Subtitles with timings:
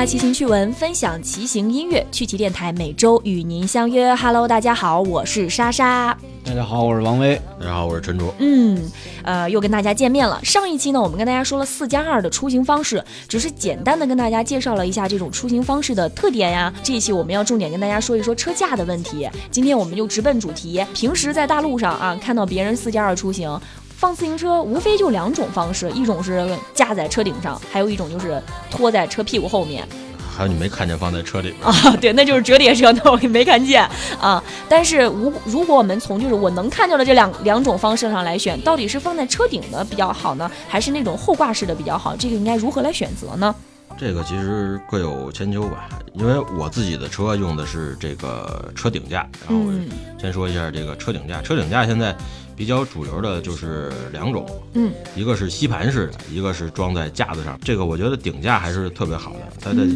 [0.00, 4.14] 八骑行趣闻，分享骑行音乐，趣骑电台每周与您相约。
[4.14, 6.16] Hello，大家好，我是莎莎。
[6.42, 7.38] 大家好，我是王威。
[7.60, 8.34] 大家好，我是陈卓。
[8.38, 8.90] 嗯，
[9.22, 10.40] 呃，又跟大家见面了。
[10.42, 16.72] 上一期呢，我们跟大家说了四加二的出行方式，只是简单的跟大家介绍了一下这种出行方式的特点呀。
[16.82, 19.28] 这一期我们要重点跟大家说一说车架的问题。
[19.50, 20.82] 今天我们就直奔主题。
[20.94, 23.60] 平时在大路上啊，看到别人四加二出行，
[24.00, 29.86] 放自行车无非就两种方式，一种是架在车顶上，还有一种就是拖在车屁股后面。
[30.34, 31.70] 还有你没看见放在车里啊？
[32.00, 33.86] 对，那就是折叠车，那我也没看见
[34.18, 34.42] 啊。
[34.70, 42.16] 但是，如如果我们从就是我能看到的这两两种方式上来选，到底是放在车顶的比较好呢，还是那种后挂式的比较好？
[42.16, 43.54] 这个应该如何来选择呢？
[43.98, 45.88] 这个其实各有千秋吧。
[46.14, 49.70] 因为我自己的车用的是这个车顶架，然后
[50.18, 51.40] 先说一下这个车顶架。
[51.40, 52.14] 车顶架现在
[52.56, 57.56] 比较主流的就是两种，嗯，一个是吸盘式的，一个是装在架子上。
[57.62, 59.86] 这个我觉得顶架还是特别好的，它的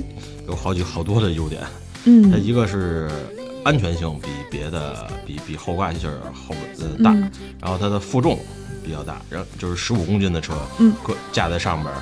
[0.47, 1.63] 有好几好多的优点。
[2.05, 3.11] 嗯，它一个是
[3.65, 7.11] 安全性比别的比比后挂器后呃大，
[7.61, 8.39] 然后它的负重
[8.85, 11.93] 比较大，然后就是十五公斤的车，嗯，搁架在上边。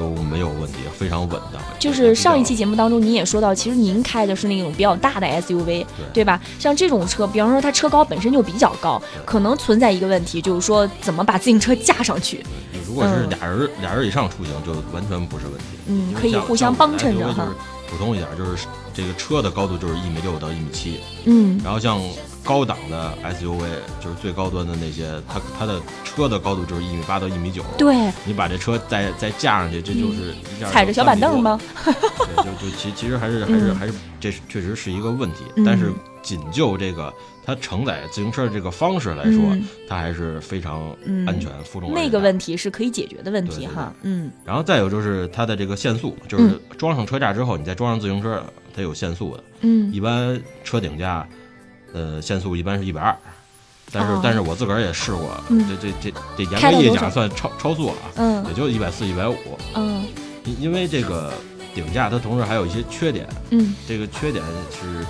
[0.00, 1.60] 都没有问题，非常稳当。
[1.78, 5.84] 就是上一期节目当中，您也说到，其实您开的是那种比较大的 SUV，
[6.14, 6.40] 对吧？
[6.58, 12.42] 像这种车，比方说它车高本身就比较高，可能存在一个问题，就是说怎么把自行车架上去。
[12.88, 15.64] 如果是俩人俩人以上出行，就完全不是问题。
[15.88, 17.46] 嗯，可以互相帮衬着哈。
[17.90, 18.66] 普通一点，就是
[19.00, 21.00] 这个车的高度就是一米六到一米七。
[21.24, 22.00] 嗯，然后像。
[22.42, 23.60] 高档的 SUV
[24.02, 27.62] 就是最高端的那些，它它的车的高度就是一米八到一米九。
[27.76, 31.60] 对，你把这车再再架上去，这就是一踩着小板凳吗？
[31.84, 35.44] 对，就就其其实还是还是还是这确实是一个问题。
[35.66, 37.12] 但是仅就这个
[37.44, 39.42] 它承载自行车的这个方式来说，
[39.86, 41.92] 它还是非常安全、负重。
[41.92, 43.92] 那个问题是可以解决的问题哈。
[44.00, 44.30] 嗯。
[44.46, 48.42] 然后再有就是它的这个限速，就是装上车架之后，你再装上自行车，
[48.74, 49.44] 它有限速的。
[49.60, 49.92] 嗯。
[49.92, 51.26] 一般车顶架。
[51.92, 53.12] 呃，限速一般是一百二，
[53.90, 59.34] 但是但是我自个儿也试过，这这这这严格意义讲算超超速了，嗯，也就一百四一百五，
[59.74, 60.06] 嗯，
[60.44, 61.32] 因因为这个
[61.74, 65.04] 顶架它同时还有一些缺点，嗯，这个缺点是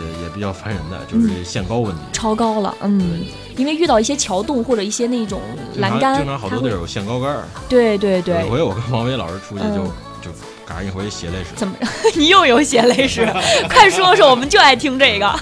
[0.00, 3.26] 也也比较烦人的，就是限高问题，超高了，嗯，
[3.58, 5.42] 因为遇到一些桥洞或者一些那种
[5.76, 9.84] 栏杆，经常好多地儿有限高杆儿，对对对，有回我跟王威老师出去就
[10.22, 10.34] 就。
[10.66, 11.74] 赶上一回血泪史，怎么
[12.16, 13.24] 你又有血泪史？
[13.70, 15.32] 快说说，我们就爱听这个。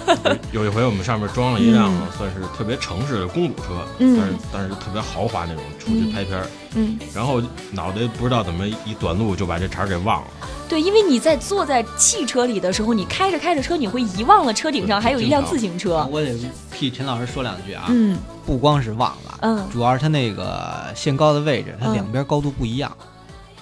[0.53, 6.47] 有一回我们上面装了一辆算是特别城市的公主车，但是但是特别豪华那种，出去拍片儿。
[6.75, 7.41] 嗯，然后
[7.73, 10.29] 脑袋不知道怎么一短路就把这茬给忘了。
[10.69, 16.07] 对，因为你在坐在汽车里的时候，你开着开着车，你会遗忘了车顶上还有一辆自行车。
[16.11, 16.35] 我得
[16.71, 17.87] 替陈老师说两句啊。
[17.89, 22.95] 嗯，不光是忘了，嗯，主要是它那个限高的位置，它两边高度不一样，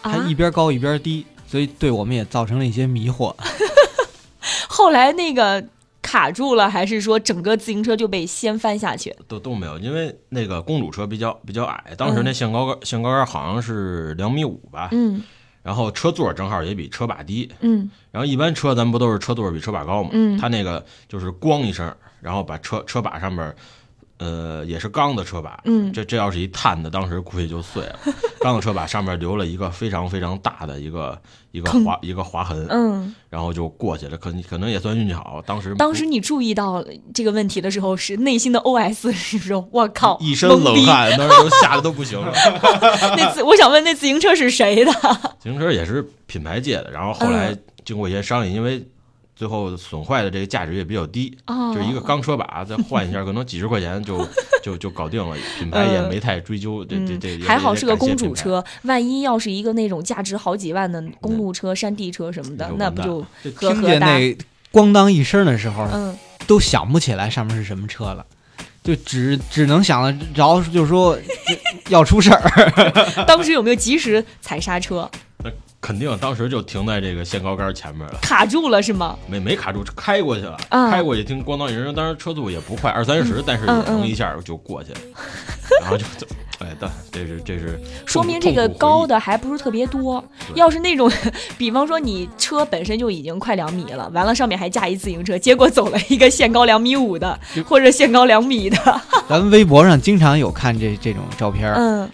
[0.02, 1.24] 它一边高一边低。
[1.52, 3.34] 所以对我们也造成了一些迷惑。
[4.70, 5.62] 后来那个
[6.00, 9.14] 卡住了，还是说整个自行车就被掀翻下去？
[9.28, 14.88] 都都没有，因为那个公主车比较比较矮，当时那限高杆限高杆好像是两米五吧。
[14.92, 15.22] 嗯。
[15.62, 17.52] 然后车座正好也比车把低。
[17.60, 17.90] 嗯。
[18.10, 20.08] 然后一般车咱不都是车座比车把高吗？
[20.14, 20.38] 嗯。
[20.38, 23.54] 它那个就是咣一声，然后把车车把上面。
[24.22, 27.98] 呃，也是钢的车把，嗯，这这要是一碳的，当时估计就碎了。
[28.40, 34.16] 钢的车把上面留了一个非常非常大的一个一个划一个划痕，嗯，然后就过去了。
[34.16, 42.32] 可可能也算运气好，当时当时你注意到这个问题的时候，是内心的 OS 是说：“我靠，一身冷汗，当时都吓得都不行了。”
[43.16, 44.92] 那自我想问，那自行车是谁的？
[45.40, 48.86] 自行车也是品牌界的，然后后来经过一些商议，因为。
[49.42, 51.36] 最后损坏的这个价值也比较低，
[51.74, 54.24] 就是一个钢车把，再换一下，可能几十块钱就
[54.62, 55.36] 就就搞定了。
[55.58, 64.32] 品牌也没太追究，这这这还好是个公主车，万一要是一个那种价值好几万的公路车、山地车什么的，那不就听见那
[64.70, 66.16] 咣当一声的时候，嗯，
[66.46, 68.24] 都想不起来上面是什么车了，
[68.84, 71.18] 就只只能想着，着就说
[71.90, 72.72] 要出事儿。
[73.26, 75.10] 当时有没有及时踩刹车？
[75.82, 79.18] 肯定当时就停在这个限高杆前面了，卡住了是吗？
[79.26, 85.00] 没没卡住，开过去了，开过去听咣当一声，当时车速也不快，二三十，但是也能一下就过去了，
[85.82, 86.24] 然后就就，
[86.60, 90.24] 哎，但这是这是说明这个高的还不是特别多，
[90.54, 91.10] 要是那种，
[91.58, 97.36] 比方说你车本身就已经快两米了，完了上面还架一自行车，结果走了一个限高两米五的，
[97.66, 98.78] 或者限高两米的，
[99.28, 102.08] 咱们微博上经常有看这这种照片，嗯。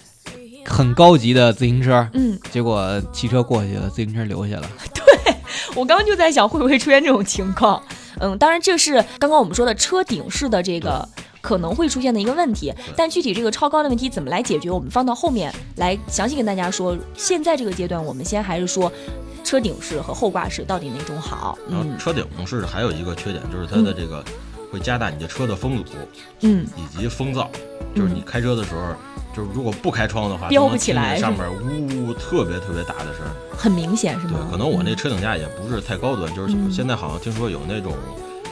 [0.69, 4.71] 很高级的自行车，嗯，结果汽车过去了，自行车留下了。
[4.95, 5.35] 对
[5.75, 7.83] 我刚刚就在想，会不会出现这种情况？
[8.21, 11.09] 嗯，当然这是刚刚我们说的车顶式的这个
[11.41, 16.97] 可能会出现的一个问题，但具体这个超高的问题怎么来解决，我们放到后面来详细跟大家说。
[17.17, 18.93] 现在这个阶段，我们先还是说。
[19.45, 21.57] 车顶式和后挂式到底哪种好？
[21.71, 24.23] 然后车顶式还有一个缺点就是它的这个
[24.71, 25.93] 会加大你的车的风阻，
[26.41, 27.47] 嗯，以及风噪，
[27.97, 28.95] 就是你开车的时候，
[29.39, 33.25] 就是如果不开窗的话，飙不起来，上面呜呜特别特别大的声，
[33.57, 34.41] 很明显是吗？
[34.41, 37.95] 对，可能我那车顶架也不是太高端，就是现在好像听说有那种。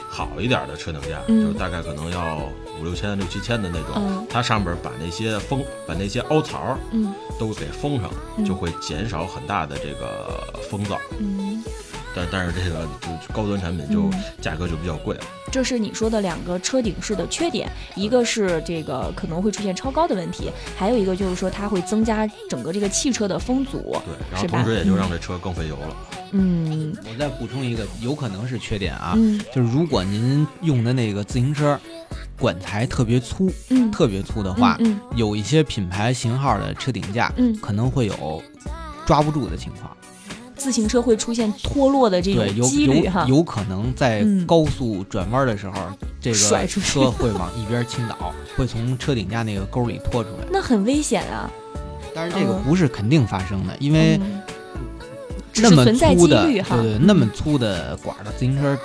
[0.09, 2.37] 好一点的车顶架，就是大概可能要
[2.79, 8.09] 五六千、六七千的那种，它上边把那些封、把那些凹槽，嗯，都给封上，
[8.43, 10.97] 就会减少很大的这个风噪。
[11.19, 11.46] 嗯，
[12.17, 14.09] 但但是这个就高端产品就
[14.41, 15.23] 价格就比较贵了。
[15.49, 24.97] 这是你说的两个车顶式的缺点，一个是这个可能会出现超高的问题，还有一个就是说它会增加整个这个汽车的风阻，对，然后同时也就？
[24.97, 25.95] 让这车更费油了。
[26.31, 29.15] 嗯，我再补充一个，有可能是缺点啊，
[29.53, 31.79] 就是如果您用的那个自行车
[32.39, 34.75] 管材特别粗，嗯，特别粗的话，
[35.15, 38.41] 有一些品牌型号的车顶架，嗯，可能会有
[39.05, 39.95] 抓不住的情况。
[40.57, 45.73] 自行车会出现脱落的这种几率哈，有可能在高速转弯的时候，
[46.19, 51.49] 这个车会往一边倾倒， 会从车顶架那个沟里拖出来，那很危险啊。
[52.13, 54.19] 但是这个不是肯定发生的，因为
[55.53, 58.77] 那么粗的对对，那么粗的管的自行车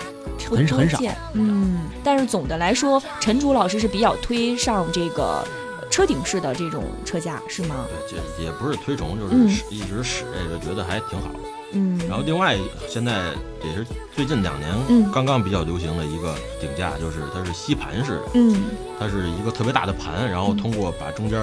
[0.51, 0.99] 很很少。
[1.33, 5.43] 嗯，但是总的来说，陈竹老师是比较推上这个
[5.91, 7.87] 车顶式的这种车架，是吗？
[8.09, 11.31] 对，也也不是推崇，就是一直使这个，觉得还挺好。
[11.73, 12.57] 嗯，然后另外
[12.89, 13.33] 现在
[13.65, 18.63] 也是最近两年刚刚比较流行的一个顶架，就是它是吸盘式的，嗯，
[18.99, 21.41] 它是一个特别大的盘，然后通过把中间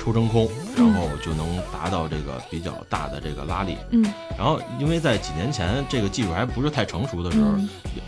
[0.00, 4.02] 抽真空，然后就能达到这个比较大的这个拉力，嗯，
[4.38, 7.50] 然后因为在几年前这个技术还不是太成熟的时候，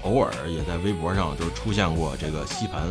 [0.02, 2.82] 偶尔也在微博上就是出现过这个吸盘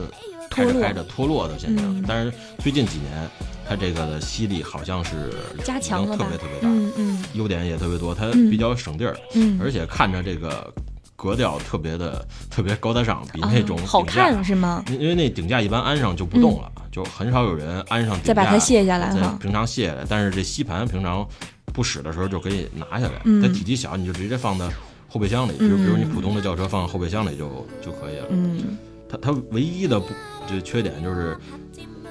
[0.49, 3.29] 开着开着脱落的现象，但是最近几年。
[3.69, 5.31] 它这个的吸力好像是
[5.63, 10.73] 加强了，特别特别大，嗯嗯，优点也特别多，它比较省地儿，嗯，而且看着这个
[11.15, 14.83] 格调特别的特别高大上，比那种好看是吗？
[14.89, 19.37] 因为那顶架一般安上就不动了，就很少有人安上再把它卸下来哈。
[19.39, 21.23] 平常卸下来，但是这吸盘平常
[21.65, 24.67] 不使的时候就可以拿下来，它体积小，你就直接放在
[25.07, 28.25] 后备箱里，比如比如你普通的轿车放后备箱里就就可以了。
[28.31, 28.75] 嗯，
[29.07, 30.07] 它它唯一的不
[30.47, 31.37] 这缺点就是。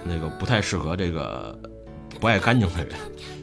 [0.08, 1.56] 那个不太适合这个
[2.18, 2.94] 不爱干净的人，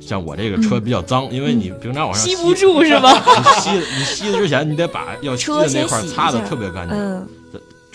[0.02, 3.12] 像我这个车比较脏，因为你平常往上吸不住是吧？
[3.14, 7.28] 你吸你吸之前，你得把要吸的那块擦的特别干净，嗯，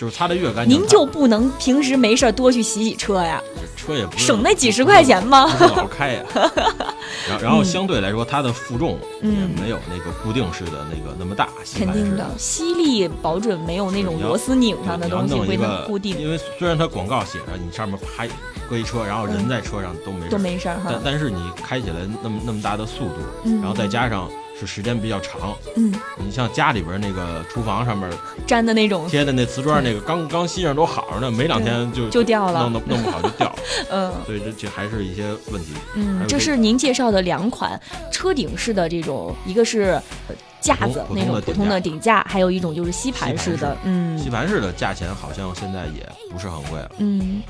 [0.01, 0.75] 就是擦的越干净。
[0.75, 3.39] 您就不能平时没事多去洗洗车呀？
[3.77, 5.45] 车也不省那几十块钱吗？
[5.45, 6.23] 不好开呀。
[7.29, 9.29] 然后然后相对来说，它的负重也
[9.61, 16.19] 没有那个固定式的那个那么大，肯定的，吸力保准没有那种螺丝拧上的东西会那固定。
[16.19, 18.27] 因为虽然它广告写着你上面拍
[18.67, 24.27] 搁一车，然后人在车上都没都没事但但是你开起来那么那么大的速度，然后再加上。
[24.61, 28.07] 是时间比较长，嗯，你像家里边那个厨房上面
[28.45, 33.53] 粘的那种贴的那瓷砖，那个刚刚吸上都好着呢，没两天就就掉了，弄弄弄不好就掉，
[33.89, 35.73] 嗯，所以这这还是一些问题。
[35.95, 37.79] 嗯，这是您介绍的两款
[38.11, 39.99] 车顶式的这种，一个是
[40.59, 47.41] 架子那种普通的顶架，还有一种就是吸盘式的，嗯，吸盘式的价钱好像现在也不是很贵了，嗯。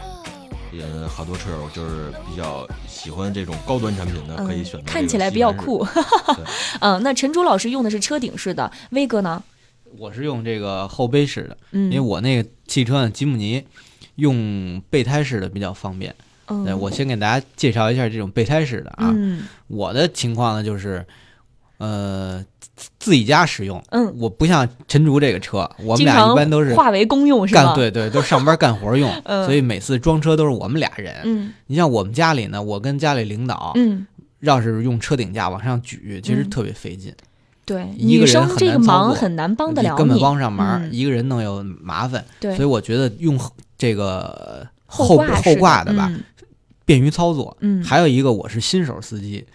[0.72, 4.86] 也好多车友就是比较喜欢这种高端产品的，可以选择。
[4.86, 5.86] 看起来比较酷。
[6.80, 9.44] 嗯，那陈竹老师用的是车顶式的，威哥呢？
[9.98, 13.63] 我是用这个后背式的，嗯因为我那个汽车呢，吉姆尼
[14.16, 16.16] 用备胎式的比较方便。
[16.48, 19.12] 嗯，我先给大家介绍一下这种备胎式的啊。
[19.13, 21.06] 嗯，我的情况呢就是，
[21.78, 22.44] 呃。
[23.00, 27.74] 自己家使用，嗯，我不像陈竹这个车，我们俩一般都是化为公用，是吧？
[27.75, 29.12] 对对，都上班干活用，
[29.46, 31.16] 所以每次装车都是我们俩人。
[31.24, 34.08] 嗯，你像我们家里呢，我跟家里领导，嗯，
[34.40, 37.13] 要是用车顶架往上举，其实特别费劲。
[37.63, 42.25] 对，女生这个忙很难帮得了你，根本帮不上忙，一个人弄又麻烦。
[42.40, 43.40] 对，所以我觉得用
[43.78, 46.12] 这个后后挂的吧。
[46.86, 49.46] 便于操作，嗯，还有一个我是新手司机，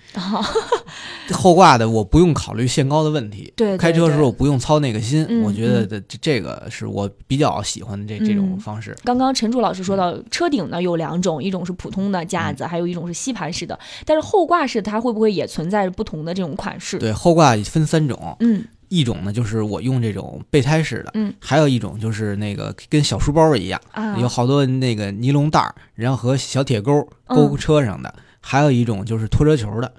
[1.32, 8.96] 后挂的我不用考虑限高的问题，对，开车的时候不用操那个心，我觉得这这个是我比较喜欢的这这种方式。
[9.04, 16.98] 刚刚陈柱老师说到车顶呢有两种，一种是普通的架子，还有一种是吸盘式的，但是后挂式它会不会也存在着不同的这种款式？
[16.98, 18.64] 对，后挂分三种，嗯。
[18.88, 23.80] 一种呢，就是我用这种备胎式的，嗯，还有一种就是那个跟小书包一样，
[24.18, 29.92] 有好多那个尼龙袋儿，然后和小铁钩钩车上的，还有一种就是拖车球的。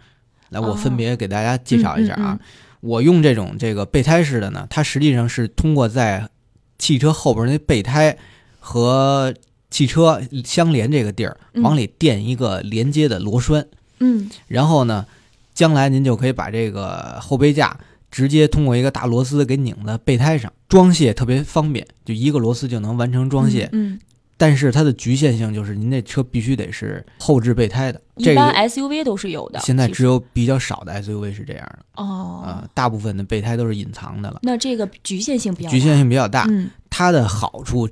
[0.49, 2.39] 来，我分别给大家介绍一下啊。
[2.79, 6.29] 我用这种这个备胎式的呢，它实际上是通过在
[6.77, 8.17] 汽车后边那备胎
[8.59, 9.33] 和
[9.69, 13.67] 汽车相连这个地儿往里垫一个连接的螺栓，
[13.99, 15.05] 嗯，然后呢，
[15.53, 17.77] 将来您就可以把这个后备架。
[18.17, 23.69] 直接通过一个大螺丝给拧在备胎上，装卸特别方便，就一个螺丝就能完成装卸。
[23.73, 23.99] 嗯，
[24.37, 29.59] 但是它的局限性就是您那车必须得是后置备胎的，一般 SUV 都是有的。
[29.59, 34.39] 现在只有比较少的 SUV 是这样的哦，啊，大部分的备胎都是隐藏的了。
[34.41, 36.47] 那这个局限性比较局限性比较大。
[36.49, 37.87] 嗯，它的好处，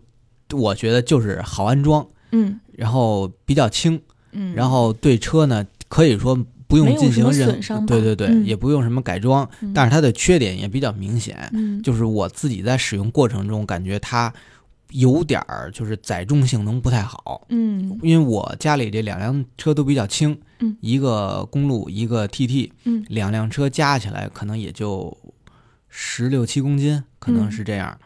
[0.54, 4.02] 我觉得就是好安装，嗯，然后比较轻，
[4.32, 6.36] 嗯，然后对车呢可以说。
[6.84, 11.38] 不用进行任对对对，也不用什么改装，但是它的缺点也比较明显，
[11.84, 14.34] 就是我自己在使用过程中感觉它
[14.92, 25.16] 有点儿就是载重性能不太好，嗯，因为我家里这两辆车都比较轻，嗯，一个公路一个 TT，嗯，两辆车加起来可能也就
[25.90, 27.98] 十六七公斤，可能是这样。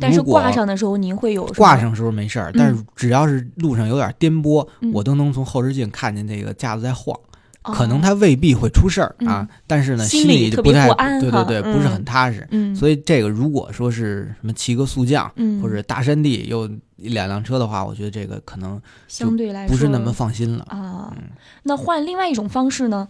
[0.00, 7.18] 但是挂上的时候您会有挂上时候没事儿，但是只要是路上有点颠簸，我都能从后视镜看见这个架子在晃。
[7.62, 10.88] 可能他未必会出事儿啊，但是呢，心里就不太
[11.20, 12.48] 对对对，不是很踏实。
[12.74, 15.30] 所以这个如果说是什么骑个速降
[15.62, 21.14] 或者大山地又两辆车的话，我觉得这个可能相对来说不是那么放心了啊。
[21.62, 23.06] 那换另外一种方式呢？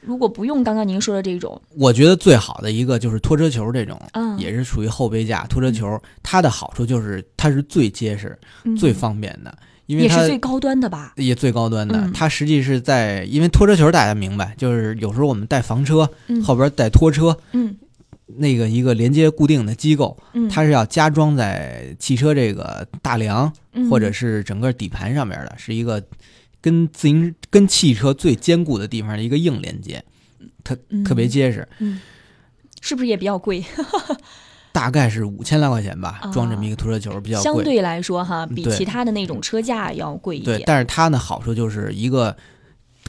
[0.00, 4.00] 如果不用刚刚您说的这种，我觉得最好的一个就是拖车球这种，
[4.38, 6.00] 也是属于后备架拖车球。
[6.22, 8.38] 它的好处就是它是最结实、
[8.78, 9.52] 最方便的。
[9.88, 12.10] 因为也是最高端的吧，也最高端的。
[12.12, 16.08] 它实际是在，因为拖车球大家明白，就是有时候我们带房车，
[16.44, 17.74] 后边带拖车，嗯，
[18.26, 20.14] 那个一个连接固定的机构，
[20.50, 23.50] 它是要加装在汽车这个大梁
[23.90, 26.04] 或者是整个底盘上面的，是一个
[26.60, 30.04] 跟自行跟汽车最坚固的地方的一个硬连接，
[30.62, 31.98] 特特别结实，嗯，
[32.82, 33.64] 是不是也比较贵？
[34.78, 37.42] 大概是五千来块钱吧，装这么一个拖车球比较贵。
[37.42, 40.58] 相对来说哈，比其他的那种车架要贵一点。
[40.58, 42.36] 对，但是它呢好处就是一个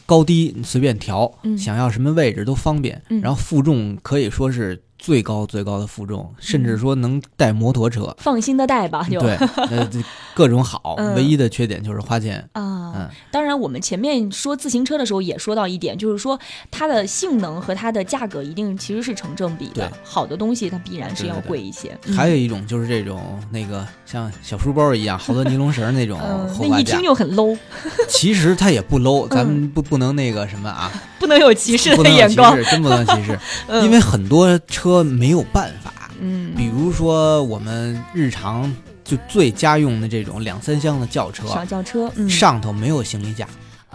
[0.06, 4.82] 高低随便调，想要什么位置都方便，然后负重可以说是。
[5.00, 9.20] 最高最高的负重，甚至说能带摩托车，放心的带吧，就。
[9.22, 9.36] 对，
[9.72, 9.90] 呃，
[10.36, 12.48] 各种好，唯一的缺点就是花钱。
[12.52, 12.94] 啊。
[12.96, 16.38] 嗯，当然，我们前面说自行车的时候也说到一点，就是说
[16.70, 19.90] 它的性能和它的价格一定其实是成正比的。
[20.04, 21.98] 好的东西它必然是要贵一些。
[22.16, 27.58] 还有一种就是这种那个像小书包一样，好多尼龙绳那种 后挂架，一听就很 low。
[28.10, 33.40] 其实它也不 low，咱们不不能那个什么啊，不能有歧视的眼光，真不能歧视，
[33.84, 34.89] 因为很多车。
[34.90, 43.48] 车没有办法，嗯，比如说我们日常就最家用的这种两三厢的轿车，小轿车，上头没有行李架，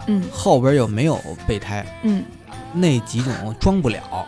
[0.07, 2.23] 嗯，后边又没有备胎，嗯，
[2.73, 4.25] 那几种装不了。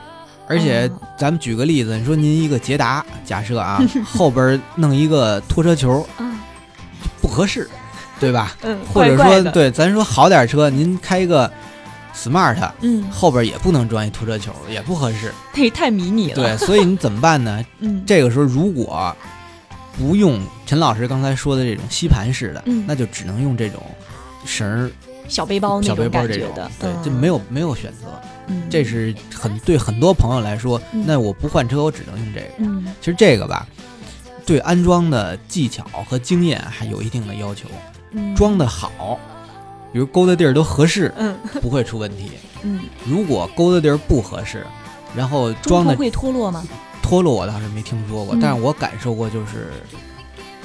[0.49, 6.39] 而且咱们举个例子，你说您一个捷达，假设啊， 后边弄一个拖车球，啊，
[7.21, 7.69] 不合适，
[8.19, 8.55] 对吧？
[8.63, 11.49] 嗯，或者说，对，咱说好点车，您开一个。
[12.17, 16.35] smart，嗯，后边也不能装一拖车球，也不合适，太太迷你了。
[16.35, 17.63] 对，所以你怎么办呢？
[17.79, 19.15] 嗯，这个时候如果
[19.97, 23.81] 不用陈老师刚才说的这种吸盘式的，那就只能用这种
[24.45, 24.91] 绳儿
[25.27, 28.07] 小背包小背包这种的，对，就没有没有选择。
[28.47, 32.47] 嗯，这是很对很多朋友来说，那我不换车，我只能用这个。
[32.59, 33.67] 嗯，其实这个吧，
[34.45, 37.67] 对安装的技巧和经验还有一定的要求，
[38.35, 39.19] 装的好。
[39.91, 42.31] 比如勾的地儿都合适，嗯，不会出问题。
[42.63, 44.65] 嗯，如果勾的地儿不合适，
[45.15, 46.63] 然后装的会脱落吗？
[47.01, 49.71] 脱落我倒是没听说过，但是我感受过，就是。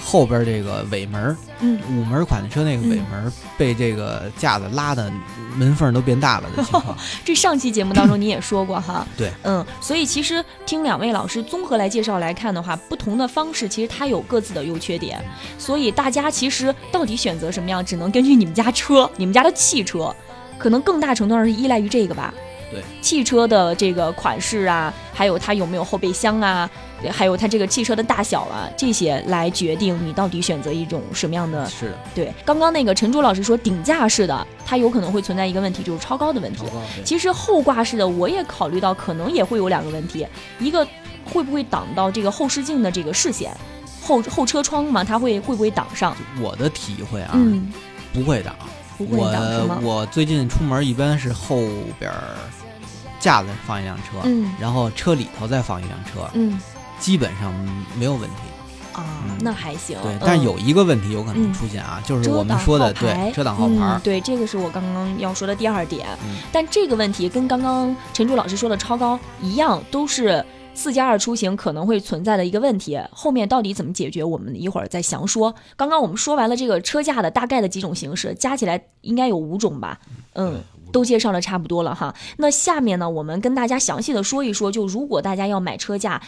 [0.04, 5.10] 后边这个尾门，嗯，五门款的车那个尾门被这个架子拉的
[5.56, 6.96] 门缝都变大了的情况。
[7.24, 15.22] 这上期节目当中你也说过哈， 对，嗯，所以其实听两位老师综合来介绍来看的话，不同的方式其实它有各自的优缺点，
[15.56, 20.14] 所以大家其实到底选择什么样，只能根据你们家车、你们家的汽车，
[20.58, 22.34] 可能更大程度上是依赖于这个吧。
[22.72, 26.68] 对，汽车的这个款式啊，还有它有没有后备箱啊。
[27.10, 31.68] 还有它这个汽车的大小啊，这些来决定你到底选择一种什么样的。
[31.68, 32.32] 是的，对。
[32.44, 36.62] 刚刚那个陈卓老师说顶架式的，它有可能会存在一个问题，就是超高的问题。
[37.04, 40.24] 其实后挂式的，我也考虑到可能也会有两个问题，
[40.60, 40.86] 一个
[41.24, 43.52] 会不会挡到这个后视镜的这个视线，
[44.00, 46.16] 后后车窗嘛，它会会不会挡上？
[46.40, 47.66] 我的体会啊，嗯，
[48.12, 48.54] 不会挡。
[48.98, 49.42] 不会挡
[49.82, 51.56] 我我最近出门一般是后
[51.98, 52.12] 边
[53.22, 56.60] 架子放一辆车，嗯，然后车里头再放一辆车，嗯。
[56.98, 57.52] 基本上
[57.98, 58.36] 没有问题
[58.92, 59.02] 啊，
[59.40, 59.98] 那还行。
[60.04, 64.00] 对，但有一个问题有可能出现啊，就是我们说的对遮挡号牌。
[64.04, 66.06] 对，这个是我刚刚要说的第二点。
[66.52, 75.54] 但这个问题跟刚刚陈柱老师说的超高一样，都是四加二出行可能会存在的一个问题，后面到底怎么解决，我们一会儿再详说。
[75.76, 80.00] 刚刚我们说完了这个车架的大概的几种形式，加起来应该有五种吧？
[80.34, 80.60] 嗯，
[80.90, 82.14] 都介绍的差不多了哈。
[82.38, 86.20] 那下面呢，我们跟大家详细的说一说，就如果大家要买车架。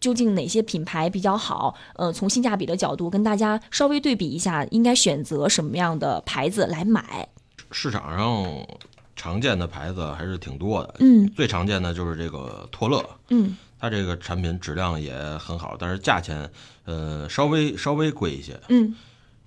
[0.00, 1.76] 究竟哪些品牌比较好？
[1.94, 7.28] 呃，从性价比的角度跟大家稍微对比一下，应该选择什么样的牌子来买？
[7.70, 8.66] 市场上
[9.14, 16.48] 常见的牌子还是挺多的，嗯，最常见的就是这个托乐，嗯，它这个产品质量也很好，但是价钱
[16.84, 18.94] 呃稍微稍微贵一些，嗯，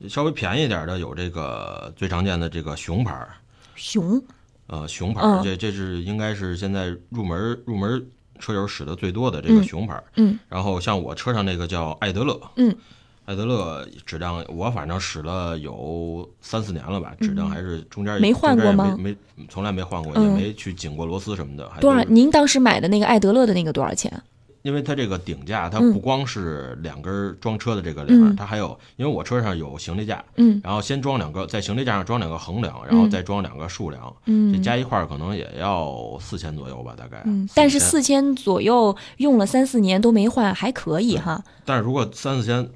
[0.10, 3.26] 稍微便宜点的有这个最常见的这个熊牌，
[3.76, 4.22] 熊，
[4.68, 8.06] 呃，熊牌，这这是应该是现在入门入门。
[8.38, 12.76] 车友使的最多的这个熊牌，嗯，然后像我车上那个叫艾德勒，嗯，
[13.26, 18.96] 艾德勒质量我反正使了有三四年了吧，质量还是中间没换过吗？
[19.00, 19.16] 没，
[19.50, 21.70] 从来没换过，也没去紧过螺丝什么的。
[21.82, 22.04] 多少？
[22.04, 24.12] 您当时买的那个艾德勒的那个多少钱？
[24.62, 37.22] 因为它这个顶架，它不光是两根装车的这个梁，它还有，因为我车上有行李架，嗯，然后先装两个，在行李架上装两个横梁，然后再装两个竖梁，嗯，这加一块儿可能也要四千左右吧，大概。
[37.26, 41.44] 嗯，但是四千左右用了三四年都没换，还可以哈。
[41.64, 42.68] 但是如果三四千，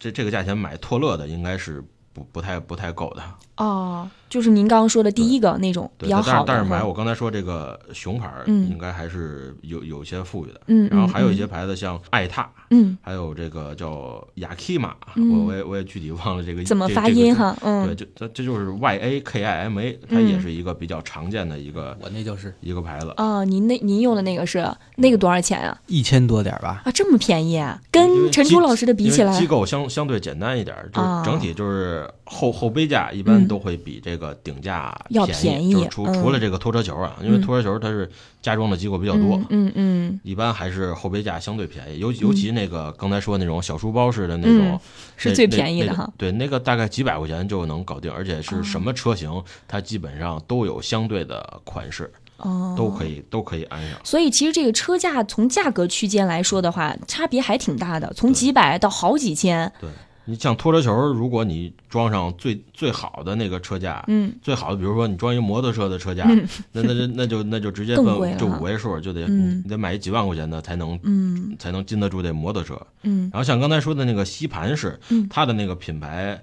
[0.00, 3.22] 这这个价钱买拓乐的应该是不不太不太够的。
[3.56, 4.08] 哦。
[4.28, 10.60] 就是您刚刚说的第一个那种比较好的，但是买我刚才说这个熊牌，应该还是有有些富裕的。
[10.68, 17.56] 嗯，然后还有一些牌子像爱踏，嗯，还有这个叫雅 k 玛，我我也我也具体忘了这个怎么发音哈。
[17.62, 23.12] 嗯，对，就这这就是 Y A K I M A，它也是一个比较常见的一个，我那就是一个牌子。
[23.16, 24.64] 哦，您那您用的那个是
[24.94, 25.76] 那个多少钱啊？
[25.88, 26.82] 一千多点吧。
[26.84, 27.82] 啊，这么便宜啊？
[27.90, 34.96] 跟陈初老师的比起来，机构相相对简单一点，就整体就是后后杯架一般都会比这个顶架。
[35.10, 38.08] 要便宜，就是除除了这个拖车球啊，因为拖车球它是
[38.40, 44.80] 加装的机构比较多，嗯嗯，一般还是后备架相对便宜，尤尤其那个刚才说那种小书包式的那种，
[45.16, 46.08] 是最便宜的哈。
[46.16, 53.98] 对，那个大概几百块钱就能搞定，而且是什么车型，它基本上都有相对的款式，哦，都可以都可以安上。
[54.04, 59.72] 所以其实这个车架从价格区间来说的话，差别还挺大的，从几百到好几千。
[59.80, 59.90] 对。
[60.30, 66.24] 你像拖车球，如果你装上最最好的那个车架，嗯，最好的，比如说你装一个摩托车的车架，
[66.70, 73.28] 那那那就那就直接奔就五位数，就得你得买一几万块钱的才能，嗯，才能禁得住这摩托车，嗯。
[73.32, 76.40] 然后像刚才说的那个吸盘式，它的那个品牌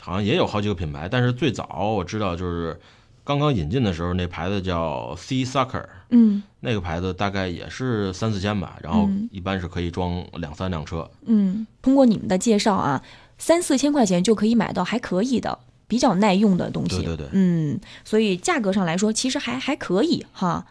[0.00, 2.80] 好像也有好几个品牌，但是最早我知道就是
[3.22, 11.66] 刚刚引进的时候，那牌子叫 C Sucker，嗯，那个牌子大概也是三四千吧，然后一般是可以装两三辆车，嗯。
[11.82, 13.02] 通过你们的介绍啊。
[13.38, 16.96] 三四千块钱就可以买到还可以的、比较耐用的东西。
[16.96, 20.66] 对对对，嗯，所以价格上来说，其实还还可以哈。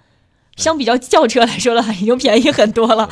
[0.57, 3.09] 相比较轿车来说的话，已经便宜很多了。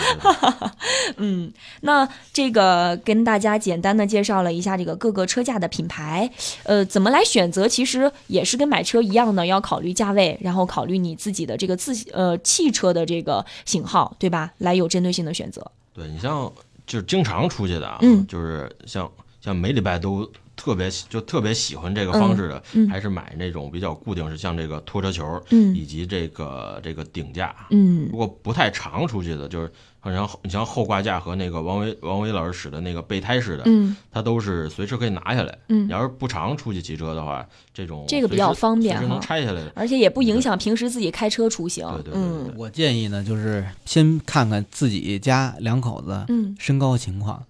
[1.18, 6.32] 嗯，那这个跟大家简单的介绍了一下这个各个车架的品牌，
[6.64, 7.68] 呃，怎么来选择？
[7.68, 14.54] 其实也是跟买车一样的，要考虑价位，然后考虑你自己的这个自呃汽车的这个型号，对吧？
[14.60, 15.70] 来有针对性的选择。
[15.94, 16.50] 对你像
[16.88, 19.12] 就是经常出去的啊，就是像。
[19.44, 20.26] 像每礼拜都
[20.56, 27.54] 特别就特别喜欢这个方式的，还是买那种比较固定，是像这个拖车球，以及这个这个顶架。
[27.72, 35.58] 嗯，如果不太常出去的，就是好像你像后挂架和那个王维王维老师使的那个备胎似的，嗯，它都是随时可以拿下来。
[35.68, 41.86] 嗯，你要是不常出去骑车的话，这种这个比较方便能拆下来，而且也不影响平时自己开车出行。
[41.96, 46.26] 对对对，我建议呢，就是先看看自己家两口子
[46.58, 47.44] 身高情况，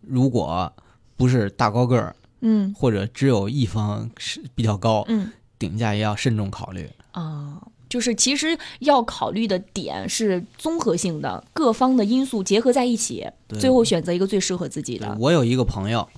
[0.00, 0.72] 如果。
[1.16, 7.60] 不是大高个儿，嗯，或者只有一方是比较高，嗯，顶价也要慎重考虑啊。
[7.88, 13.24] 就是其实要考虑的点是综合性的，各方的因素结合在一起，
[13.60, 15.16] 最后选择一个最适合自己的。
[15.20, 16.08] 我有一个朋友，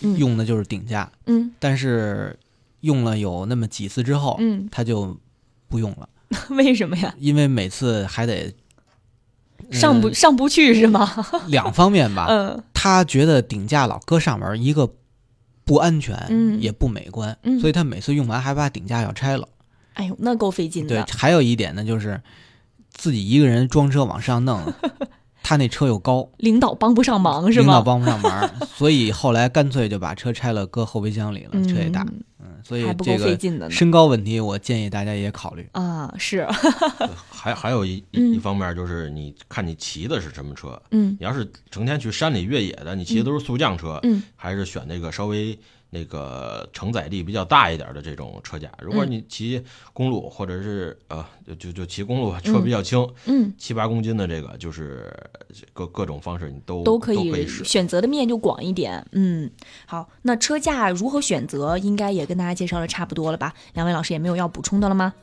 [0.00, 2.38] 用的就是顶价，嗯，但是
[2.80, 5.14] 用了有那么几次之后，嗯，他就
[5.68, 6.08] 不用了。
[6.56, 7.14] 为什么呀？
[7.18, 8.54] 因为每次还得。
[9.70, 11.10] 上不上不去是吗？
[11.48, 12.26] 两方面吧。
[12.28, 14.90] 嗯，他觉得顶架老搁上面，一个
[15.64, 19.48] 不安全，嗯，也不美观，嗯，所以他每次用完还把顶架要拆了。
[19.94, 21.02] 哎呦，那够费劲的。
[21.02, 22.20] 对，还有一点呢，就是
[22.92, 24.60] 自己一个人装车往上弄，
[25.46, 27.66] 他那车又高，领导帮不上忙是吗？
[27.66, 32.02] 领导帮不上忙， 所以后来干脆就把车拆了，搁后备箱里了，车也大。
[32.02, 32.24] 嗯
[32.64, 36.12] 所以这个身高问题，我建议大家也考虑啊。
[36.18, 36.44] 是，
[37.30, 40.80] 还还有一一方面就是你看你骑的是什么车。
[40.90, 45.56] 嗯，你要是成天去山里越野的，你骑的都是速降车，嗯，还是选那个稍微
[45.96, 48.70] 那个承载力比较大一点的这种车架。
[48.80, 49.62] 如果你骑
[49.94, 51.24] 公路或者是呃，
[51.58, 55.10] 就就骑公路，车比较轻，嗯，七八公斤的这个，就是
[55.72, 59.02] 各各种方式你都都可以选择的面就广一点。
[59.12, 59.50] 嗯，
[59.86, 63.54] 好，那车架如何选择，应该也跟大家介绍的差不多了吧？
[63.72, 65.14] 两位老师也没有要补充的了吗？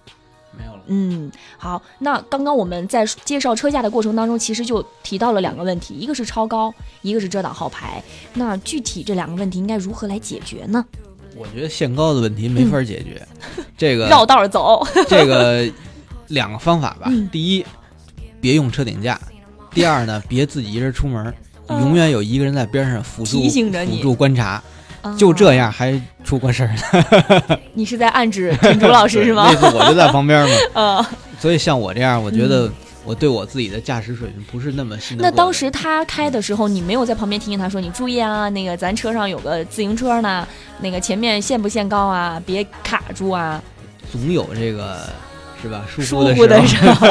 [0.57, 0.81] 没有了。
[0.87, 8.03] 嗯，好，那刚刚我们在介绍车架的过程当中，其实就提到了两个问题，一个是超高，一个是遮挡号牌。
[8.33, 10.85] 那具体这两个问题应该如何来解决呢？
[11.35, 13.25] 我觉得限高的问题没法解决，
[13.75, 14.85] 这个绕道走。
[15.07, 15.67] 这个
[16.27, 17.65] 两个方法吧，第一，
[18.39, 19.15] 别用车顶架；
[19.71, 21.33] 第二呢，别自己一人出门，
[21.69, 24.61] 永远有一个人在边上辅助提醒着你，辅助观察。
[25.17, 26.69] 就这样还出过事儿
[27.49, 27.59] 呢？
[27.73, 29.49] 你是在暗指陈竹老师 是吗？
[29.49, 30.55] 那次我就在旁边嘛。
[30.73, 31.05] 嗯。
[31.39, 32.71] 所以像我这样，我觉得
[33.03, 35.17] 我对我自己的驾驶水平不是那么信。
[35.19, 40.47] 那当时他开的时候，你没有在旁边提醒他说：“你注意啊，那个咱车上有个自行车呢，
[40.79, 42.41] 那个前面限不限高啊？
[42.45, 43.61] 别卡住啊。”
[44.11, 44.99] 总有这个
[45.61, 45.83] 是吧？
[45.87, 47.07] 疏忽的时候。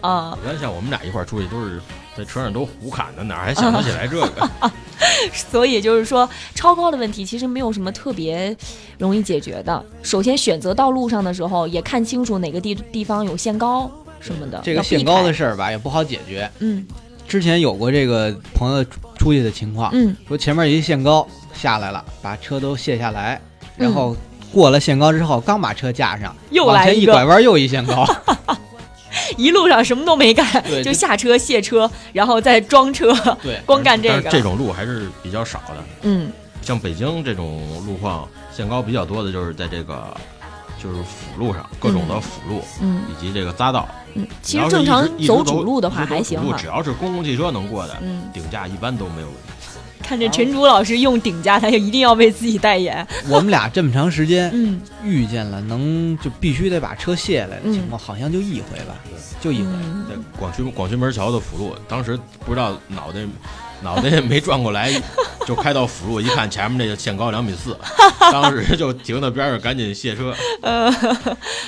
[0.00, 0.38] 啊。
[0.42, 1.80] 你看，像我们俩一块儿出去都是。
[2.16, 4.50] 在车上都胡侃的，哪还想得起来这个？
[5.50, 8.56] 所以就是说，超高的问题其实没有什么特别
[8.98, 9.84] 容易解决的。
[10.02, 14.60] 首先，选择道路上的时候，也看清楚哪个地地方有限高什么的。
[14.62, 16.50] 这个限高的事儿吧，也不好解决。
[16.60, 16.86] 嗯，
[17.28, 18.84] 之前有过这个朋友
[19.16, 23.40] 出去的情况，嗯，说前面一限高下来了，把车都卸下来，
[23.76, 24.16] 然后
[24.52, 28.04] 过了限高之后，刚把车架上，又来一拐弯又一限高。
[29.36, 30.46] 一路上什么都没干，
[30.84, 34.30] 就下车卸车，然后再装车，对， 光干这个。
[34.30, 35.84] 这种路还是比较少的。
[36.02, 36.30] 嗯，
[36.62, 40.16] 像北京这种路况限高比较多的，就是在这个
[40.82, 43.88] 就是辅路上，各种的辅路，嗯，以及这个匝道。
[44.14, 49.40] 嗯，其实正常走主路的话还行只要是公共汽车能过的，嗯，顶架一般都没有问题。
[50.10, 53.06] 看着陈竹老师用顶家，他就一定要为自己代言。
[53.30, 58.96] 我们俩这么长时间，嗯，遇见了能就必须得把车卸下来的情况，好像就一回吧，
[59.40, 59.70] 就一回。
[60.08, 63.20] 在广渠广渠门桥的辅路，当时不知道脑袋。
[63.82, 64.92] 脑袋也没转过来，
[65.50, 67.76] 就开到辅路，一看前面那个限高两米四，
[68.30, 70.32] 当时就停到边上，赶紧卸车。
[70.62, 70.88] 呃，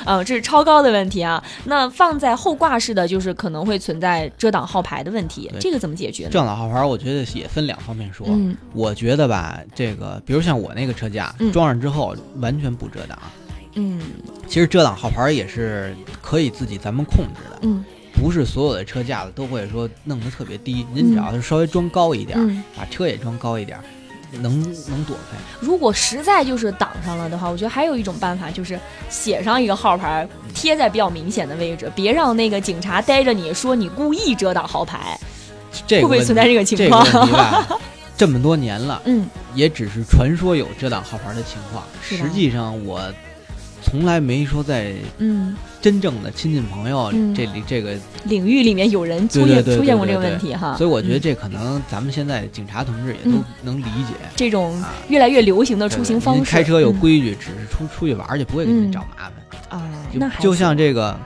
[0.04, 1.42] 嗯， 这是超高的问题啊。
[1.64, 6.30] 那放在后挂式的就是可能会存在遮挡号牌的问题，这个怎么解决呢？
[6.30, 8.24] 遮挡号牌，我觉得也分两方面说。
[8.30, 13.18] 嗯，我觉得吧，这个比如像我那个车架装上之后完全不遮挡。
[13.74, 14.00] 嗯，
[14.46, 17.58] 其实遮挡号牌也是可以自己咱们控制的。
[17.62, 17.84] 嗯。
[18.14, 23.78] 不是所有的车架子都会说弄得特别低，您只要是稍微装高一点，把车也装高一点，
[24.32, 25.38] 能能躲开。
[25.60, 35.18] 如果实在就是挡上了的话，我觉得还有一种办法，就是写上一个号牌，贴在比较明显的位置，别让那个警察逮着你说你故意遮挡号牌。
[35.86, 37.04] 这会不会存在这个情况？
[37.04, 37.68] 这个吧，
[38.16, 43.00] 这么多年了，嗯，也只是传说有遮挡号牌的情况，实际上我。
[43.82, 56.50] 从来没说在嗯真正的亲近朋友这里这个领域里面有人出现出现过这个问题哈，所以我觉得这可能咱们现在警察同志也都能理解这种越来越流行的出行方式。
[56.50, 59.90] 开车有规矩，只是出出去玩去，不会给你找麻烦啊。
[60.12, 61.18] 那就像这个。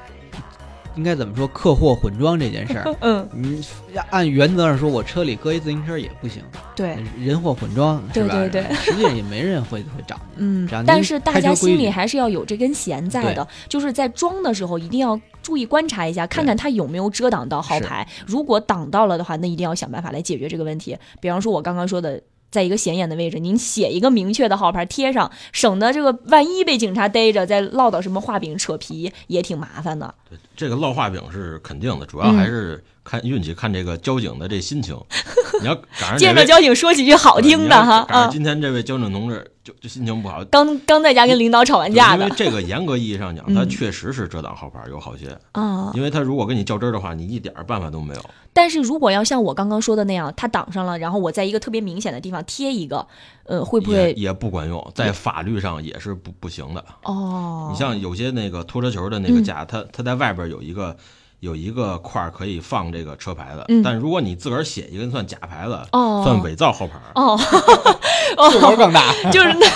[0.97, 1.47] 应该怎么说？
[1.49, 3.63] 客货混装这件事儿， 嗯，你
[4.11, 6.43] 按原则上说，我车里搁一自行车也不行。
[6.75, 10.67] 对，人货混装，对对对，实际上也没人会会找你。
[10.69, 18.07] 嗯，但是大家心里还是要有这根弦在的，就是在装的时候一定要注意观察一下，看看它有没有遮挡到号牌。
[18.27, 20.97] 如果挡到了的话，那一定要想办法来解决这个问题。
[21.21, 22.21] 比方说，我刚刚说的。
[22.57, 30.15] 在一个显眼的位置，您写一个明确的号牌贴上，省得这个万一被警察逮着，再落到什么画饼扯皮也挺麻烦的。
[30.31, 34.99] 对，这个落画饼是肯定的，主要还是看运气，看这个交警的这心情。
[35.63, 38.05] 你要赶上见着交警说几句好听的哈。
[38.09, 42.25] 啊，今天这位交警同志就就心情不好，刚刚在家跟领导吵完架的。
[42.25, 45.93] 因为这个严格意义上讲，他确实是遮挡号牌有好些啊。
[45.95, 48.21] 因为他如果跟你较真的话，你一点办法都没有。
[48.53, 53.07] 但是如果要像我刚刚说的那样，他挡上了，然后我在一个特别明显的地方贴一个，
[53.45, 54.93] 呃，会不会也不管用？
[54.95, 56.85] 在法律上也是不不行的。
[57.05, 60.97] 哦，你像有些那个拖车球的那个架，它它在外边有一个
[61.41, 66.95] 有一个块可以放这个车牌子，但如果你自个儿写一个算假牌子，算伪造号牌。
[67.15, 67.37] 哦，
[68.51, 69.13] 数头更大。
[69.31, 69.67] 就是那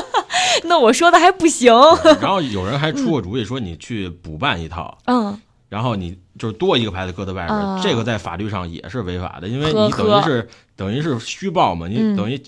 [0.64, 1.72] 那我说的还不行。
[2.20, 4.98] 然后有人还出过主意说你去补办一套。
[5.06, 5.40] 嗯。
[5.68, 12.40] 然后你就是多一个牌子搁在外边，这个在法律上也是违法的，因为你等于是等于是虚报嘛，你等于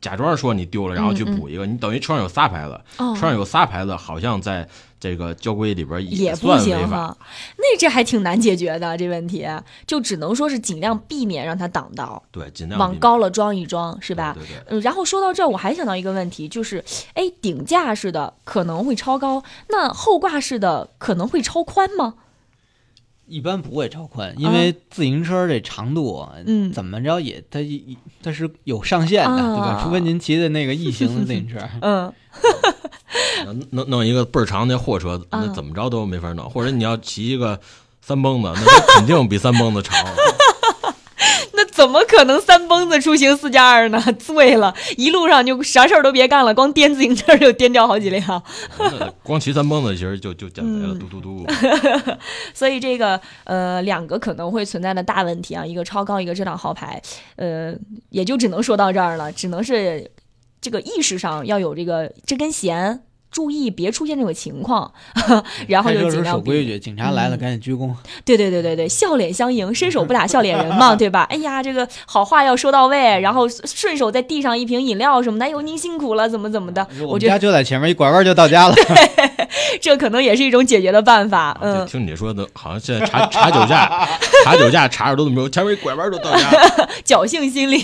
[0.00, 4.66] 假装说你丢了，然后去补一个，你等于车上有仨牌子，车上有仨牌子，好像在
[5.04, 7.14] 这个交规里边也不行哈。
[7.58, 9.46] 那这还挺难解决的这问题，
[9.86, 12.22] 就只能说是尽量避免让它挡道。
[12.32, 14.34] 对，尽量往高了装一装，是吧？
[14.34, 14.56] 对对。
[14.68, 22.14] 嗯，然后说到这儿，我还想到一个问题，就是，哎，顶架式的可能会超高，那后挂式的可能会超宽吗？
[23.26, 27.58] 一般不会超宽，因为自行车这长度，嗯，怎么着也它
[28.22, 29.80] 它是有上限的，对吧？
[29.82, 32.12] 除非您骑的那个异形的自行车， 嗯，
[33.70, 36.48] 弄弄一个倍儿长的货车，那怎么着都没法弄。
[36.48, 37.58] 或者你要骑一个
[38.00, 39.98] 三蹦子，那肯定比三蹦子长。
[41.56, 44.02] 那怎么可能三蹦子出行四加二呢？
[44.18, 48.42] 醉了，一路上就啥事儿都别干了，光颠自行车就颠掉好几辆。
[49.22, 51.46] 光骑三蹦子其实就就减肥了，嘟嘟嘟。
[52.52, 57.00] 所以这个呃，两个可能会存在的大问题啊，一个超高，一个遮挡号牌，
[57.36, 57.72] 呃，
[58.10, 60.10] 也就只能说到这儿了，只能是
[60.60, 63.04] 这个意识上要有这个这根弦。
[63.34, 64.88] 注意别出现这种情况，
[65.66, 66.78] 然后就尽量守规矩。
[66.78, 67.92] 警察来了，赶紧鞠躬。
[68.24, 71.26] 对对对对对，笑脸相迎，伸手不打笑脸人嘛， 对吧？
[71.28, 75.46] 哎呀，这个好话要说到位，然后顺手再递上一瓶饮料什么的。
[75.46, 76.86] 哎呦，您辛苦了，怎么怎么的？
[77.08, 78.74] 我家就在前面，一拐弯就到家了。
[79.82, 81.58] 这可能也是一种解决的办法。
[81.60, 84.08] 嗯，听你说的，好像现在查查酒驾，
[84.44, 85.48] 查酒驾查着都怎么？
[85.48, 86.50] 前面拐弯都到家。
[87.04, 87.82] 侥幸心理。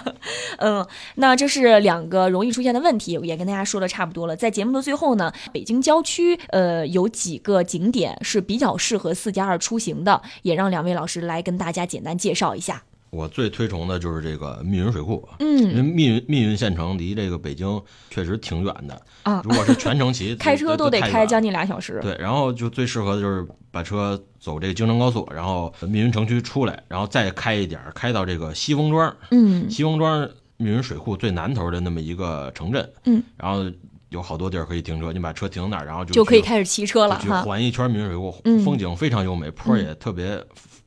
[0.58, 4.36] 嗯，那这是两个容易出现的问题，也跟大家说的差不多了。
[4.36, 12.82] 在节目的最后呢，北京郊区呃有几个景点是比较适合四加二出行的，也让两位老师来跟大家简单介绍一下。
[13.16, 19.40] 我最推崇的就是这个密云水库，嗯，因为密云密云县城离这个北京确实挺远的啊。
[19.42, 21.98] 如果是全程骑， 开车都得开将近俩小时。
[22.02, 33.64] 对，然后就最适合的就是把车走这个京承高速，然后密云城区出来，然后再开一点，开到这个西风庄，嗯，西风庄密云水库最南头的那么一个城镇，嗯，然后。
[34.10, 38.32] 有好多地儿可以停车，你把车停那儿，然后就就可以开始骑车了去环一圈密云水库，
[38.64, 40.40] 风景非常优美，坡也特别，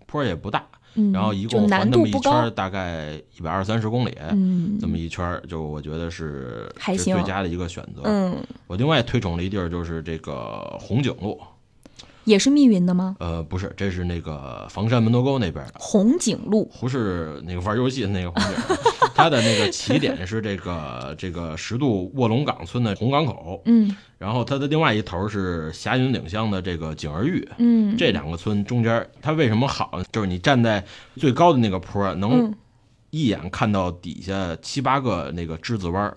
[0.08, 0.66] 坡也不大，
[1.14, 4.18] 然后一共环那么一圈大概一百二三十公里，
[4.80, 8.02] 这么一圈就我觉得是是最佳的一个选择。
[8.04, 8.36] 嗯，
[8.68, 11.40] 我另外推崇的一地儿就是这个红景路。
[12.30, 13.16] 也是密云的吗？
[13.20, 15.74] 呃，不是，这是那个房山门头沟那边的。
[15.80, 18.78] 红景路，不是那个玩游戏的那个红景，
[19.16, 30.00] 它的那个起点是这个 这个十渡卧龙岗村的红港口，嗯，然后它的另外一头是霞云岭乡的这个景儿峪，嗯，这两个村中间，它为什么好？
[30.12, 32.54] 就是你站在最高的那个坡，能
[33.10, 36.16] 一眼看到底下七八个那个栀子湾儿。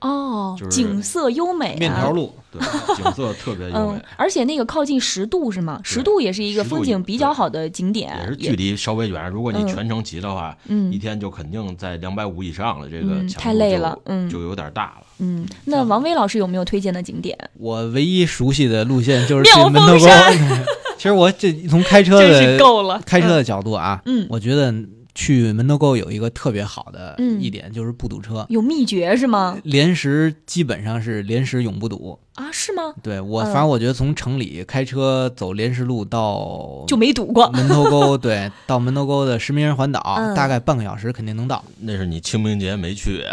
[0.00, 2.60] 哦，景色优美，面条路，对，
[2.96, 4.00] 景色特别优美。
[4.16, 5.80] 而且那个靠近十渡是吗？
[5.82, 9.28] 十渡也是一个风景比较好的景点，也是距离稍微远。
[9.30, 12.88] 如果你全程骑的话，嗯，一天就肯定在两百五以上了。
[12.88, 15.06] 这个太累了，嗯，就有点大了。
[15.18, 17.36] 嗯，那王威老师有没有推荐的景点？
[17.54, 20.06] 我唯一熟悉的路线就是去门头沟。
[20.98, 24.74] 其实我这从开车的够了，开车的角度啊，嗯，我觉得。
[25.16, 28.46] 去门头沟有一个特别好的一点，就是不堵车。
[28.50, 29.58] 有秘诀是吗？
[29.64, 32.50] 连时基本上是连时永不堵啊？
[32.52, 32.94] 是吗？
[33.02, 38.16] 对我，反正我觉得从城里开车走莲石路到就没堵过门头沟。
[38.16, 40.00] 对，到门头沟的石名人环岛，
[40.34, 41.62] 大概半个小时肯定能到。
[41.80, 43.24] 那是你清明节没去。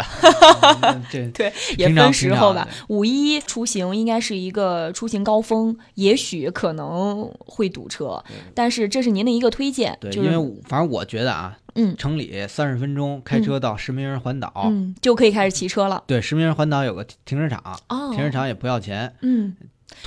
[1.10, 2.68] 这对也分时候吧。
[2.88, 8.22] 五一出行应该是一个出行高峰，也许可能会堵车，
[8.54, 9.96] 但是这是您的一个推荐。
[10.00, 11.56] 对，因为反正我觉得啊。
[11.76, 16.00] 嗯，城里三十分钟开车到石名人环岛，嗯，就可以开始骑车了。
[16.06, 17.60] 对，石名人环岛有个停车场，
[18.12, 18.93] 停车场也不要钱。
[19.22, 19.54] 嗯，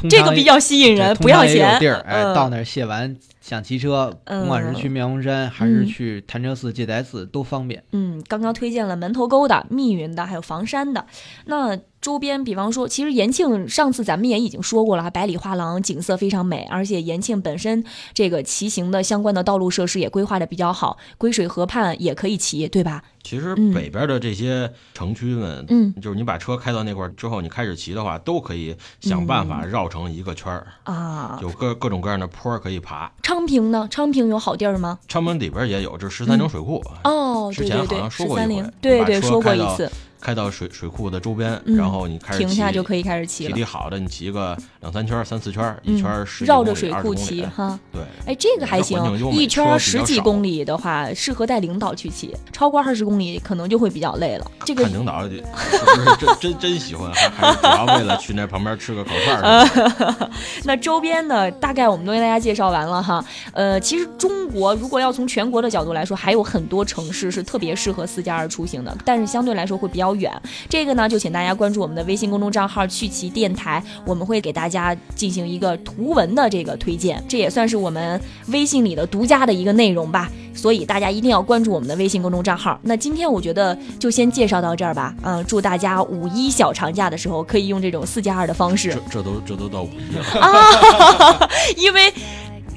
[0.09, 1.79] 这个比较吸引人，不要钱。
[1.79, 7.83] 地儿，哎，到那儿卸完想骑车，不管是去妙峰山还是去潭柘寺、戒台寺都方便。
[7.91, 11.05] 嗯，刚刚推荐了门头沟的、密云的，还有房山的，
[11.45, 11.77] 那。
[12.07, 23.03] 周边，比方说，其实延庆上次咱们也已经说过了，百里画廊景色非常美，而且延庆本身这个骑行的相关的道路设施也规划的比较好，归水河畔也可以骑，对吧？
[23.21, 33.11] 其实北边的这些城区们，嗯，就是你把车开到那块之后，你开始骑的话，都可以想办法绕成一个圈儿啊，有各各种各样的坡可以爬。
[33.21, 33.85] 昌平呢？
[33.91, 34.97] 昌平有好地儿吗？
[35.09, 39.91] 昌平里边也有，这十三陵水库哦，之前好像说过一回，对对，说过一次。
[40.19, 43.49] 开到水水库的周边，然后你开始停下就可以开始骑了。
[43.51, 47.79] 体力好的，你骑个两三圈、三四圈，一圈十绕着水库骑哈。
[47.93, 48.97] 对，哎，这个还行。
[49.31, 52.35] 一圈十几公里的话，适合带领导去骑。
[52.51, 54.51] 超过二十公里，可能就会比较累了。
[54.65, 60.31] 这个看领导 是不是真真真喜欢，还是主要为了去那旁边吃个烤串？
[60.65, 63.23] 那周边的大概我们都跟大家介绍完了哈。
[63.53, 70.07] 呃，其实中国如果要从全国的角度来说，还有很多城市是特别适合四加二出行的，但是相对来说会比较。
[70.19, 70.31] 远。
[70.69, 80.29] 这个呢，就请大家关注我们的微信公众账号“趣奇电台”，我们会给大家进行一个图文的这个推荐，这也算是我们微信里的独家的一个内容吧。
[80.53, 82.79] 所以大家一定要关注我们的微信公众账号。
[82.81, 85.13] 那今天我觉得就先介绍到这儿吧。
[85.21, 88.89] 嗯，祝大家五一小长假的时候可以用这种四加二的方式。
[88.89, 91.47] 这这都这都到五一了啊！
[91.77, 92.11] 因为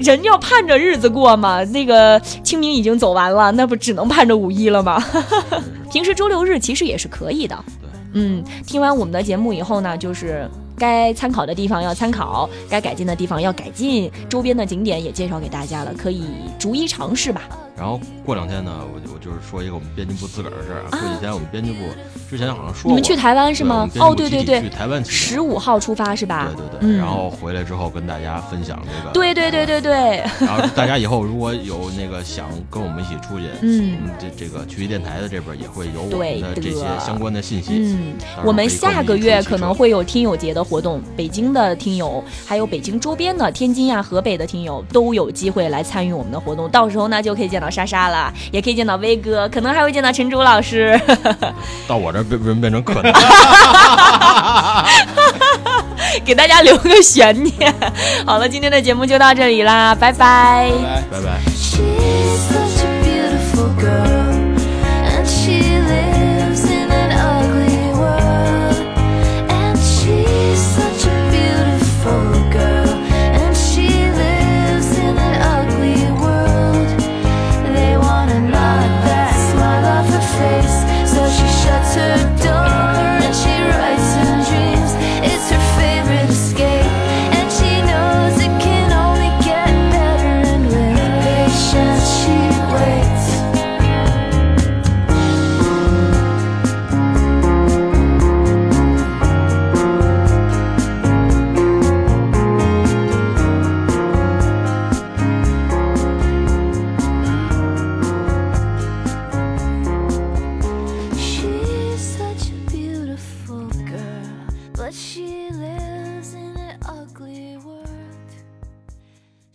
[0.00, 1.62] 人要盼着日子过嘛。
[1.64, 5.02] 那个清明已经走完了，那不只能盼着五一了吗？
[5.92, 7.64] 平时周六日其实也是可以的。
[8.12, 16.24] 嗯，听完我们的节目以后呢，就是该参考的地方要参考，该改进的地方要改进，周边的景点也介绍给大家了，可以
[16.58, 17.42] 逐一尝试吧。
[17.80, 20.90] 然后过两天呢，我我就是说一个我们编辑部自个儿的事儿啊。
[20.90, 21.78] 过几天我们编辑部
[22.28, 23.88] 之前好像说你们去台湾是吗？
[23.98, 26.52] 哦，对对对，去台湾十五号出发是吧？
[26.54, 29.14] 对对对，然后回来之后跟大家分享这个。
[29.14, 30.22] 对对对对对。
[30.46, 37.72] 然后大家以后如果有那个想跟我们一起出去， 嗯，这这个曲艺电台的这边也会有我们的这些相关的信息。
[37.76, 38.12] 嗯，
[38.44, 48.32] 我们下个月可能会有听友节的活动，北京的听友还有北京周边的天津呀、河北的听友都有机会来参与我们的活动，到时候呢就可以见到莎莎了。
[48.50, 51.00] 也可以见到威哥，可能还会见到陈竹老师。
[51.86, 53.12] 到我这变变变成可能，
[56.24, 57.72] 给大家留个悬念。
[58.26, 60.70] 好了，今天的节目就到这里啦，拜拜，
[61.10, 61.40] 拜拜。